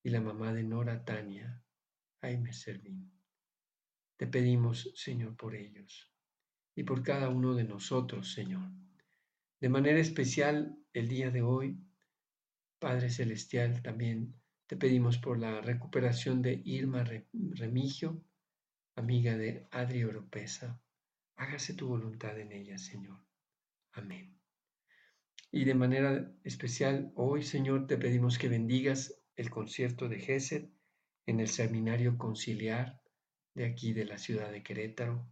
y 0.03 0.11
la 0.11 0.21
mamá 0.21 0.53
de 0.53 0.63
Nora 0.63 1.07
Tania, 1.07 1.65
Jaime 2.21 2.53
Servín. 2.53 3.11
Te 4.19 4.27
pedimos, 4.27 4.93
Señor, 4.95 5.39
por 5.39 5.55
ellos 5.55 6.13
y 6.75 6.83
por 6.83 7.03
cada 7.03 7.31
uno 7.31 7.55
de 7.55 7.65
nosotros, 7.65 8.35
Señor. 8.35 8.71
De 9.61 9.69
manera 9.69 9.99
especial, 10.01 10.75
el 10.95 11.07
día 11.07 11.31
de 11.31 11.43
hoy, 11.43 11.79
Padre 12.79 13.11
Celestial, 13.11 13.83
también 13.83 14.35
te 14.67 14.75
pedimos 14.75 15.19
por 15.19 15.39
la 15.39 15.61
recuperación 15.61 16.41
de 16.41 16.63
Irma 16.65 17.05
Remigio, 17.35 18.25
amiga 18.97 19.37
de 19.37 19.69
Adri 19.71 20.05
Oropesa. 20.05 20.81
Hágase 21.37 21.75
tu 21.75 21.89
voluntad 21.89 22.41
en 22.41 22.53
ella, 22.53 22.79
Señor. 22.79 23.23
Amén. 23.93 24.41
Y 25.53 25.67
de 25.67 25.75
manera 25.75 26.33
especial, 26.43 27.13
hoy, 27.15 27.43
Señor, 27.43 27.87
te 27.87 27.99
pedimos 27.99 28.39
que 28.39 28.49
bendigas 28.49 29.15
el 29.37 29.51
concierto 29.51 30.09
de 30.09 30.21
Gesed 30.21 30.71
en 31.27 31.39
el 31.39 31.49
seminario 31.49 32.17
conciliar 32.17 32.99
de 33.55 33.67
aquí 33.67 33.93
de 33.93 34.07
la 34.07 34.17
ciudad 34.17 34.51
de 34.51 34.63
Querétaro. 34.63 35.31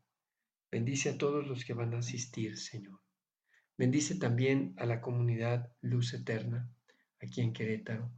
Bendice 0.71 1.09
a 1.09 1.17
todos 1.17 1.47
los 1.47 1.65
que 1.65 1.73
van 1.73 1.95
a 1.95 2.01
asistir, 2.01 2.59
Señor. 2.59 3.01
Bendice 3.79 4.17
también 4.17 4.75
a 4.77 4.87
la 4.87 5.01
comunidad 5.01 5.73
Luz 5.81 6.13
Eterna 6.13 6.69
aquí 7.21 7.41
en 7.41 7.53
Querétaro, 7.53 8.11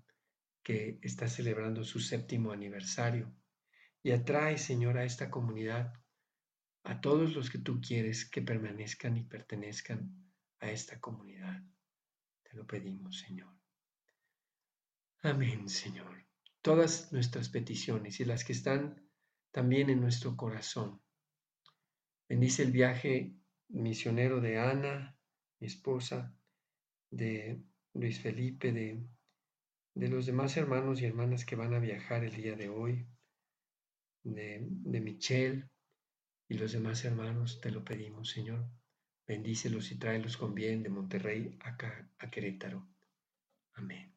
que 0.63 0.99
está 1.03 1.29
celebrando 1.29 1.85
su 1.85 2.01
séptimo 2.01 2.51
aniversario. 2.51 3.31
Y 4.03 4.13
atrae, 4.13 4.57
Señor, 4.57 4.97
a 4.97 5.05
esta 5.05 5.31
comunidad 5.31 5.93
a 6.85 7.03
todos 7.03 7.35
los 7.35 7.51
que 7.51 7.59
tú 7.59 7.79
quieres 7.81 8.29
que 8.29 8.41
permanezcan 8.41 9.19
y 9.19 9.23
pertenezcan 9.23 10.11
a 10.61 10.71
esta 10.71 10.99
comunidad. 10.99 11.63
Te 12.43 12.57
lo 12.57 12.67
pedimos, 12.67 13.19
Señor. 13.19 13.55
Amén, 15.23 15.69
Señor. 15.69 16.27
Todas 16.63 17.13
nuestras 17.13 17.51
peticiones 17.51 18.19
y 18.21 18.25
las 18.25 18.45
que 18.45 18.55
están 18.55 19.07
también 19.51 19.91
en 19.91 20.01
nuestro 20.01 20.37
corazón. 20.39 21.03
Bendice 22.27 22.63
el 22.63 22.73
viaje 22.73 23.35
misionero 23.69 24.41
de 24.41 24.59
Ana, 24.59 25.20
mi 25.61 25.67
esposa, 25.67 26.35
de 27.11 27.63
Luis 27.95 28.21
Felipe, 28.21 28.73
de, 28.73 29.03
de 29.95 30.09
los 30.09 30.27
demás 30.27 30.57
hermanos 30.57 31.01
y 31.01 31.07
hermanas 31.07 31.45
que 31.45 31.57
van 31.57 31.75
a 31.75 31.79
viajar 31.79 32.25
el 32.25 32.35
día 32.35 32.57
de 32.57 32.69
hoy, 32.69 33.07
de, 34.23 34.67
de 34.69 35.01
Michelle 35.01 35.69
y 36.49 36.55
los 36.55 36.73
demás 36.73 37.05
hermanos, 37.05 37.61
te 37.61 37.71
lo 37.71 37.85
pedimos, 37.85 38.31
Señor. 38.31 38.65
Bendícelos 39.27 39.93
y 39.93 39.97
tráelos 39.97 40.37
con 40.37 40.55
bien 40.55 40.83
de 40.83 40.89
Monterrey 40.89 41.57
acá 41.61 42.11
a 42.19 42.31
Querétaro. 42.31 42.89
Amén. 43.75 44.13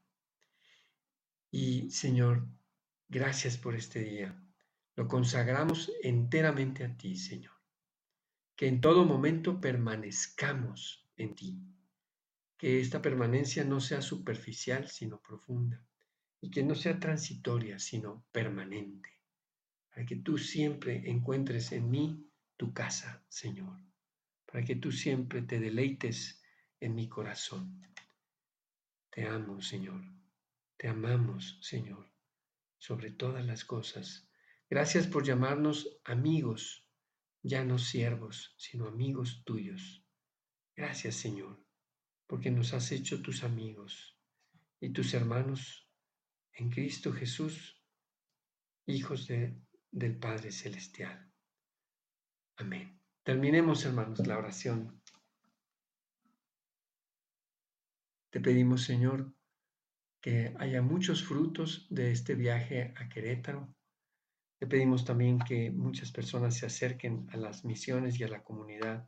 Y 1.51 1.91
Señor, 1.91 2.47
gracias 3.07 3.57
por 3.57 3.75
este 3.75 3.99
día. 3.99 4.35
Lo 4.95 5.07
consagramos 5.07 5.91
enteramente 6.01 6.83
a 6.83 6.97
ti, 6.97 7.15
Señor. 7.15 7.53
Que 8.55 8.67
en 8.67 8.81
todo 8.81 9.05
momento 9.05 9.61
permanezcamos 9.61 11.02
en 11.17 11.35
ti. 11.35 11.57
Que 12.57 12.79
esta 12.79 13.01
permanencia 13.01 13.63
no 13.63 13.79
sea 13.79 14.01
superficial, 14.01 14.87
sino 14.89 15.21
profunda. 15.21 15.85
Y 16.41 16.49
que 16.49 16.63
no 16.63 16.75
sea 16.75 16.99
transitoria, 16.99 17.79
sino 17.79 18.25
permanente. 18.31 19.09
Para 19.89 20.05
que 20.05 20.17
tú 20.17 20.37
siempre 20.37 21.09
encuentres 21.09 21.71
en 21.71 21.89
mí 21.89 22.29
tu 22.57 22.73
casa, 22.73 23.23
Señor. 23.29 23.79
Para 24.45 24.63
que 24.63 24.75
tú 24.75 24.91
siempre 24.91 25.41
te 25.41 25.59
deleites 25.59 26.41
en 26.79 26.95
mi 26.95 27.07
corazón. 27.07 27.81
Te 29.09 29.27
amo, 29.27 29.61
Señor. 29.61 30.01
Te 30.77 30.87
amamos, 30.89 31.59
Señor, 31.61 32.11
sobre 32.77 33.11
todas 33.11 33.45
las 33.45 33.63
cosas. 33.63 34.27
Gracias 34.69 35.07
por 35.07 35.23
llamarnos 35.23 36.01
amigos, 36.03 36.85
ya 37.41 37.63
no 37.63 37.77
siervos, 37.77 38.53
sino 38.57 38.87
amigos 38.87 39.43
tuyos. 39.45 40.02
Gracias, 40.75 41.15
Señor, 41.15 41.63
porque 42.25 42.49
nos 42.49 42.73
has 42.73 42.91
hecho 42.91 43.21
tus 43.21 43.43
amigos 43.43 44.17
y 44.79 44.89
tus 44.89 45.13
hermanos 45.13 45.87
en 46.53 46.69
Cristo 46.71 47.13
Jesús, 47.13 47.79
hijos 48.87 49.27
de, 49.27 49.55
del 49.91 50.17
Padre 50.17 50.51
Celestial. 50.51 51.31
Amén. 52.57 52.99
Terminemos, 53.23 53.85
hermanos, 53.85 54.25
la 54.25 54.37
oración. 54.37 55.01
Te 58.31 58.41
pedimos, 58.41 58.83
Señor, 58.83 59.31
que 60.19 60.55
haya 60.57 60.81
muchos 60.81 61.23
frutos 61.23 61.85
de 61.91 62.11
este 62.11 62.33
viaje 62.33 62.93
a 62.97 63.09
Querétaro. 63.09 63.75
Te 64.57 64.65
pedimos 64.65 65.05
también 65.05 65.37
que 65.39 65.69
muchas 65.69 66.11
personas 66.11 66.57
se 66.57 66.65
acerquen 66.65 67.27
a 67.31 67.37
las 67.37 67.63
misiones 67.63 68.19
y 68.19 68.23
a 68.23 68.27
la 68.27 68.43
comunidad 68.43 69.07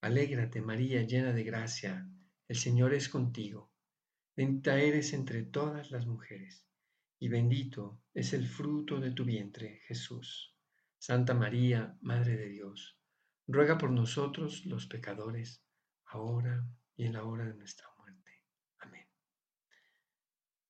Alégrate, 0.00 0.60
María, 0.60 1.02
llena 1.02 1.32
de 1.32 1.44
gracia, 1.44 2.08
el 2.46 2.56
Señor 2.56 2.94
es 2.94 3.08
contigo. 3.08 3.72
Bendita 4.36 4.78
eres 4.78 5.12
entre 5.12 5.42
todas 5.42 5.90
las 5.90 6.06
mujeres, 6.06 6.64
y 7.18 7.28
bendito 7.28 8.00
es 8.14 8.32
el 8.32 8.46
fruto 8.46 9.00
de 9.00 9.10
tu 9.10 9.24
vientre, 9.24 9.80
Jesús. 9.86 10.54
Santa 10.98 11.34
María, 11.34 11.96
Madre 12.00 12.36
de 12.36 12.48
Dios, 12.48 12.98
ruega 13.46 13.78
por 13.78 13.90
nosotros 13.90 14.64
los 14.66 14.86
pecadores, 14.86 15.64
ahora 16.06 16.64
y 16.96 17.04
en 17.04 17.12
la 17.14 17.24
hora 17.24 17.44
de 17.44 17.54
nuestra 17.54 17.88
muerte. 17.98 17.98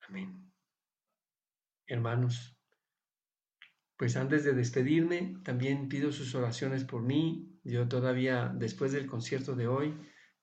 Amén. 0.09 0.51
Hermanos, 1.87 2.57
pues 3.97 4.17
antes 4.17 4.45
de 4.45 4.55
despedirme, 4.55 5.37
también 5.45 5.89
pido 5.89 6.13
sus 6.13 6.35
oraciones 6.35 6.85
por 6.85 7.03
mí. 7.03 7.58
Yo 7.69 7.87
todavía, 7.87 8.51
después 8.55 8.93
del 8.93 9.07
concierto 9.07 9.55
de 9.55 9.69
hoy, 9.69 9.95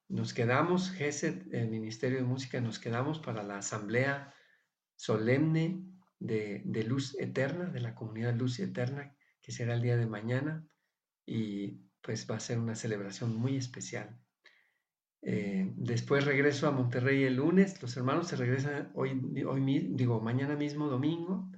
nos 0.07 0.35
quedamos, 0.35 0.91
GESET, 0.91 1.51
el 1.51 1.69
Ministerio 1.69 2.19
de 2.19 2.23
Música, 2.23 2.61
nos 2.61 2.77
quedamos 2.77 3.17
para 3.17 3.41
la 3.41 3.57
asamblea 3.57 4.31
solemne 4.95 5.83
de, 6.19 6.61
de, 6.65 6.83
Luz 6.83 7.17
Eterna, 7.19 7.65
de 7.65 7.79
la 7.79 7.95
comunidad 7.95 8.35
Luz 8.35 8.59
Eterna, 8.59 9.15
que 9.41 9.51
será 9.51 9.73
el 9.73 9.81
día 9.81 9.97
de 9.97 10.05
mañana. 10.05 10.67
Y 11.25 11.81
pues 12.01 12.29
va 12.29 12.35
a 12.35 12.39
ser 12.39 12.59
una 12.59 12.75
celebración 12.75 13.35
muy 13.35 13.57
especial. 13.57 14.19
Eh, 15.23 15.73
después 15.77 16.25
regreso 16.25 16.67
a 16.67 16.71
Monterrey 16.71 17.23
el 17.23 17.37
lunes. 17.37 17.81
Los 17.81 17.97
hermanos 17.97 18.27
se 18.27 18.35
regresan 18.35 18.91
hoy, 18.93 19.19
hoy, 19.47 19.89
digo, 19.95 20.21
mañana 20.21 20.55
mismo, 20.55 20.89
domingo. 20.89 21.49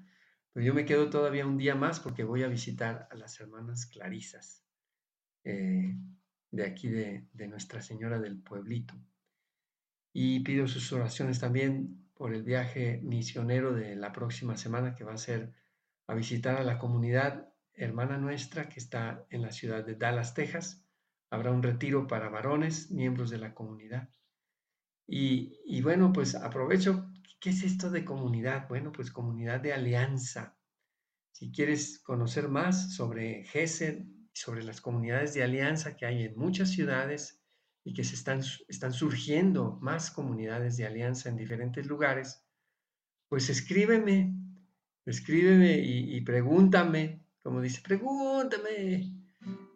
Pero 0.54 0.66
yo 0.66 0.74
me 0.74 0.86
quedo 0.86 1.10
todavía 1.10 1.46
un 1.46 1.58
día 1.58 1.76
más 1.76 2.00
porque 2.00 2.24
voy 2.24 2.44
a 2.44 2.48
visitar 2.48 3.10
a 3.12 3.16
las 3.16 3.38
hermanas 3.42 3.86
Clarisas 3.88 4.67
eh, 5.48 5.96
de 6.52 6.64
aquí 6.66 6.90
de, 6.90 7.28
de 7.34 7.48
Nuestra 7.48 7.82
Señora 7.82 8.20
del 8.20 8.38
Pueblito. 8.38 8.96
Y 10.14 10.42
pido 10.42 10.68
sus 10.68 10.92
oraciones 10.94 11.40
también 11.40 12.10
por 12.14 12.34
el 12.34 12.44
viaje 12.44 13.00
misionero 13.04 13.74
de 13.74 13.96
la 13.96 14.12
próxima 14.12 14.58
semana 14.58 14.96
que 14.96 15.04
va 15.04 15.14
a 15.14 15.18
ser 15.18 15.54
a 16.08 16.16
visitar 16.16 16.58
a 16.58 16.64
la 16.64 16.80
comunidad 16.80 17.50
hermana 17.74 18.18
nuestra 18.18 18.70
que 18.70 18.80
está 18.80 19.26
en 19.30 19.42
la 19.42 19.52
ciudad 19.52 19.86
de 19.86 19.96
Dallas, 19.96 20.34
Texas 20.34 20.88
Habrá 21.30 21.52
un 21.52 21.62
retiro 21.62 22.08
para 22.08 22.30
varones, 22.30 22.90
miembros 22.92 23.30
de 23.30 23.38
la 23.38 23.54
comunidad. 23.54 24.10
Y, 25.06 25.82
bueno, 25.82 26.12
pues 26.14 26.36
aprovecho, 26.36 27.10
¿qué 27.40 27.50
es 27.50 27.64
esto 27.64 27.90
de 27.90 28.06
comunidad? 28.06 28.68
Bueno, 28.70 28.92
pues 28.92 29.12
comunidad 29.12 29.60
de 29.60 29.74
alianza. 29.74 30.58
Si 31.32 31.52
quieres 31.52 32.00
conocer 32.00 32.48
más 32.48 32.94
sobre 32.96 33.44
GESED, 33.44 34.06
sobre 34.38 34.64
las 34.64 34.82
comunidades 34.82 35.34
de 35.34 35.44
alianza 35.44 35.96
que 35.96 36.06
hay 36.06 36.24
en 36.24 36.38
muchas 36.38 36.70
ciudades 36.70 37.42
y 37.84 37.94
que 37.94 38.04
se 38.04 38.14
están, 38.14 38.42
están 38.68 38.94
surgiendo 38.94 39.80
más 39.82 40.12
comunidades 40.12 40.78
de 40.78 40.86
alianza 40.86 41.30
en 41.30 41.38
diferentes 41.38 41.88
lugares, 41.88 42.46
pues 43.30 43.50
escríbeme, 43.50 44.36
escríbeme 45.06 45.80
y, 45.80 46.22
pregúntame, 46.22 47.26
como 47.42 47.62
dice, 47.62 47.82
pregúntame, 47.82 49.12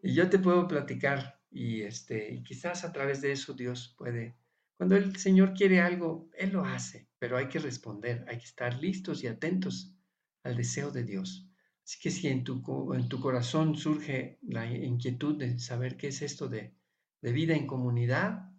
y 0.04 0.14
yo 0.14 0.30
te 0.30 0.38
puedo 0.38 0.68
platicar 0.68 1.40
y, 1.50 1.82
este, 1.82 2.32
y 2.32 2.44
quizás 2.44 2.84
a 2.84 2.92
través 2.92 3.22
de 3.22 3.32
eso 3.32 3.54
Dios 3.54 3.96
puede, 3.98 4.38
cuando 4.78 4.96
el 4.96 5.16
Señor 5.16 5.54
quiere 5.54 5.82
algo, 5.82 6.30
Él 6.38 6.52
lo 6.52 6.64
hace, 6.66 7.08
pero 7.18 7.36
hay 7.38 7.48
que 7.48 7.60
responder, 7.60 8.26
hay 8.28 8.38
que 8.38 8.46
estar 8.46 8.80
listos 8.80 9.24
y 9.24 9.28
atentos 9.28 9.96
al 10.44 10.56
deseo 10.56 10.92
de 10.92 11.04
Dios. 11.04 11.51
Así 11.84 12.00
que 12.00 12.12
si 12.12 12.28
en 12.28 12.44
tu, 12.44 12.94
en 12.94 13.10
tu 13.10 13.20
corazón 13.20 13.76
surge 13.76 14.40
la 14.42 14.66
inquietud 14.72 15.38
de 15.38 15.60
saber 15.60 15.98
qué 15.98 16.08
es 16.08 16.22
esto 16.22 16.48
de, 16.48 16.74
de 17.22 17.32
vida 17.32 17.56
en 17.56 17.68
comunidad, 17.68 18.52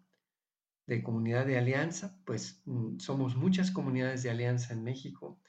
de 0.86 1.02
comunidad 1.02 1.46
de 1.46 1.58
alianza, 1.58 2.18
pues 2.24 2.62
mm, 2.66 2.98
somos 2.98 3.36
muchas 3.36 3.70
comunidades 3.70 4.22
de 4.22 4.30
alianza 4.30 4.74
en 4.74 4.84
México. 4.84 5.40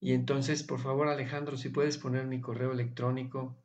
Y 0.00 0.12
entonces, 0.12 0.62
por 0.62 0.80
favor, 0.80 1.08
Alejandro, 1.08 1.56
si 1.56 1.70
puedes 1.70 1.96
poner 1.98 2.26
mi 2.26 2.40
correo 2.40 2.72
electrónico, 2.72 3.58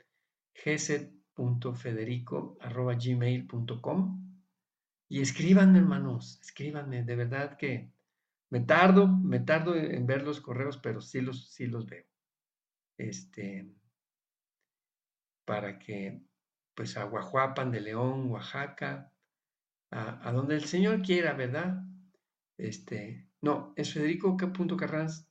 gmail.com 2.95 4.31
y 5.09 5.21
escríbanme, 5.21 5.79
hermanos, 5.79 6.39
escríbanme, 6.41 7.03
de 7.03 7.15
verdad 7.15 7.57
que 7.57 7.91
me 8.49 8.61
tardo, 8.61 9.07
me 9.07 9.39
tardo 9.39 9.75
en 9.75 10.05
ver 10.05 10.23
los 10.23 10.39
correos, 10.39 10.77
pero 10.77 11.01
sí 11.01 11.19
los, 11.21 11.49
sí 11.51 11.67
los 11.67 11.85
veo. 11.85 12.05
Este, 12.97 13.73
para 15.45 15.79
que, 15.79 16.21
pues 16.75 16.97
a 16.97 17.03
Guajuapan 17.05 17.71
de 17.71 17.81
León, 17.81 18.29
Oaxaca, 18.29 19.11
a, 19.91 20.31
donde 20.31 20.55
el 20.55 20.65
Señor 20.65 21.01
quiera, 21.01 21.33
¿verdad? 21.33 21.83
Este, 22.57 23.29
no, 23.41 23.73
es 23.75 23.93
Federico 23.93 24.37
Carranza 24.37 25.27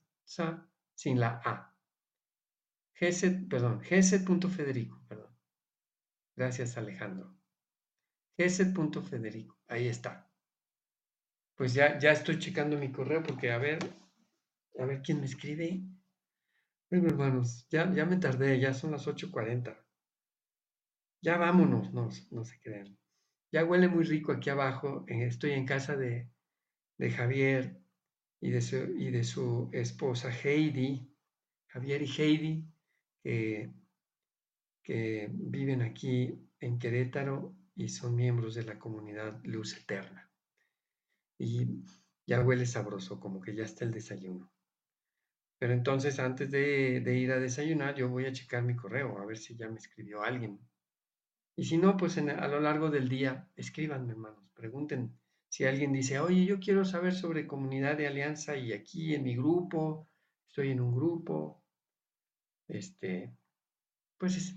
sin 0.93 1.19
la 1.19 1.41
A. 1.43 1.75
Geset, 2.93 3.47
perdón, 3.49 3.81
Geset.federico, 3.81 5.03
perdón. 5.07 5.35
Gracias, 6.35 6.77
Alejandro. 6.77 7.35
Federico, 8.37 9.57
ahí 9.67 9.87
está. 9.87 10.31
Pues 11.55 11.73
ya, 11.73 11.97
ya 11.99 12.11
estoy 12.11 12.39
checando 12.39 12.77
mi 12.77 12.91
correo 12.91 13.23
porque, 13.23 13.51
a 13.51 13.57
ver, 13.57 13.79
A 14.79 14.85
ver 14.85 15.01
quién 15.01 15.19
me 15.19 15.25
escribe. 15.25 15.83
Bueno, 16.91 17.07
hermanos, 17.07 17.65
ya, 17.69 17.89
ya 17.93 18.05
me 18.05 18.17
tardé, 18.17 18.59
ya 18.59 18.73
son 18.73 18.91
las 18.91 19.07
8.40. 19.07 19.81
Ya 21.21 21.37
vámonos, 21.37 21.93
no, 21.93 22.09
no 22.31 22.43
se 22.43 22.59
crean. 22.59 22.97
Ya 23.49 23.63
huele 23.63 23.87
muy 23.87 24.03
rico 24.03 24.33
aquí 24.33 24.49
abajo. 24.49 25.05
Estoy 25.07 25.51
en 25.51 25.65
casa 25.65 25.95
de, 25.95 26.29
de 26.97 27.11
Javier 27.11 27.81
y 28.41 28.51
de, 28.51 28.61
su, 28.61 28.75
y 28.75 29.09
de 29.09 29.23
su 29.23 29.69
esposa 29.71 30.31
Heidi. 30.31 31.15
Javier 31.67 32.01
y 32.01 32.07
Heidi, 32.07 32.65
que 34.83 35.29
viven 35.31 35.81
aquí 35.83 36.37
en 36.59 36.77
Querétaro 36.77 37.55
y 37.73 37.87
son 37.87 38.15
miembros 38.17 38.53
de 38.55 38.63
la 38.63 38.77
comunidad 38.77 39.39
Luz 39.45 39.77
Eterna. 39.77 40.29
Y 41.39 41.85
ya 42.27 42.41
huele 42.41 42.65
sabroso, 42.65 43.17
como 43.21 43.39
que 43.39 43.55
ya 43.55 43.63
está 43.63 43.85
el 43.85 43.91
desayuno. 43.91 44.51
Pero 45.61 45.73
entonces, 45.73 46.17
antes 46.17 46.49
de, 46.49 47.01
de, 47.01 47.19
ir 47.19 47.31
a 47.31 47.39
desayunar, 47.39 47.93
yo 47.93 48.09
voy 48.09 48.25
a 48.25 48.31
checar 48.31 48.63
mi 48.63 48.75
correo, 48.75 49.19
a 49.19 49.27
ver 49.27 49.37
si 49.37 49.55
ya 49.55 49.69
me 49.69 49.77
escribió 49.77 50.23
alguien. 50.23 50.59
Y 51.55 51.65
si 51.65 51.77
no, 51.77 51.97
pues 51.97 52.17
en, 52.17 52.31
a 52.31 52.47
lo 52.47 52.59
largo 52.59 52.89
del 52.89 53.07
día, 53.07 53.47
escríbanme, 53.55 54.13
hermanos, 54.13 54.49
pregunten. 54.55 55.19
Si 55.49 55.63
alguien 55.63 55.93
dice, 55.93 56.19
oye, 56.19 56.45
yo 56.45 56.59
quiero 56.59 56.83
saber 56.83 57.13
sobre 57.13 57.45
comunidad 57.45 57.95
de 57.95 58.07
alianza 58.07 58.57
y 58.57 58.73
aquí 58.73 59.13
en 59.13 59.23
mi 59.23 59.35
grupo, 59.35 60.09
estoy 60.47 60.71
en 60.71 60.81
un 60.81 60.95
grupo, 60.95 61.63
este, 62.67 63.37
pues 64.17 64.55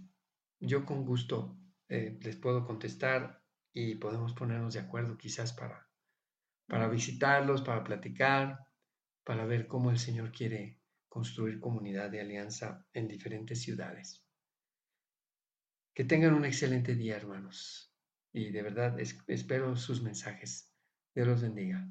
yo 0.59 0.87
con 0.87 1.05
gusto 1.05 1.59
eh, 1.90 2.19
les 2.23 2.37
puedo 2.37 2.64
contestar 2.64 3.45
y 3.75 3.97
podemos 3.97 4.33
ponernos 4.33 4.73
de 4.73 4.81
acuerdo 4.81 5.19
quizás 5.19 5.53
para, 5.53 5.87
para 6.67 6.88
visitarlos, 6.88 7.61
para 7.61 7.85
platicar, 7.85 8.61
para 9.23 9.45
ver 9.45 9.67
cómo 9.67 9.90
el 9.90 9.99
Señor 9.99 10.33
quiere 10.33 10.81
construir 11.14 11.61
comunidad 11.61 12.11
de 12.11 12.20
alianza 12.20 12.85
en 12.92 13.07
diferentes 13.07 13.62
ciudades. 13.62 14.27
Que 15.94 16.03
tengan 16.03 16.35
un 16.35 16.44
excelente 16.44 16.96
día, 16.96 17.16
hermanos. 17.16 17.94
Y 18.33 18.50
de 18.50 18.62
verdad 18.62 18.98
espero 19.29 19.77
sus 19.77 20.03
mensajes. 20.03 20.72
Dios 21.14 21.29
los 21.29 21.40
bendiga. 21.40 21.88